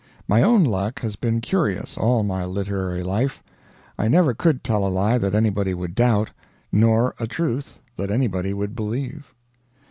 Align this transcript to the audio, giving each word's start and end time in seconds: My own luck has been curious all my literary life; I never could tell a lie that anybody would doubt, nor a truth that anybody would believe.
My 0.27 0.41
own 0.41 0.63
luck 0.63 1.01
has 1.01 1.15
been 1.15 1.41
curious 1.41 1.95
all 1.95 2.23
my 2.23 2.43
literary 2.43 3.03
life; 3.03 3.43
I 3.99 4.07
never 4.07 4.33
could 4.33 4.63
tell 4.63 4.83
a 4.83 4.89
lie 4.89 5.19
that 5.19 5.35
anybody 5.35 5.75
would 5.75 5.93
doubt, 5.93 6.31
nor 6.71 7.13
a 7.19 7.27
truth 7.27 7.77
that 7.97 8.09
anybody 8.09 8.51
would 8.51 8.75
believe. 8.75 9.31